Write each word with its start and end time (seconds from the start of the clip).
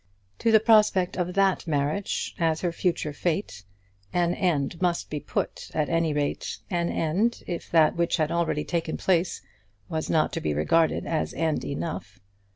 To 0.39 0.51
the 0.51 0.59
prospect 0.59 1.15
of 1.15 1.35
that 1.35 1.67
marriage, 1.67 2.33
as 2.39 2.61
her 2.61 2.71
future 2.71 3.13
fate, 3.13 3.63
an 4.11 4.33
end 4.33 4.81
must 4.81 5.11
be 5.11 5.19
put 5.19 5.69
at 5.75 5.89
any 5.89 6.11
rate, 6.11 6.57
an 6.71 6.89
end, 6.89 7.43
if 7.45 7.69
that 7.69 7.95
which 7.95 8.17
had 8.17 8.31
already 8.31 8.63
taken 8.63 8.97
place 8.97 9.43
was 9.89 10.09
not 10.09 10.33
to 10.33 10.41
be 10.41 10.55
regarded 10.55 11.05
as 11.05 11.35
end 11.35 11.63
enough. 11.63 12.19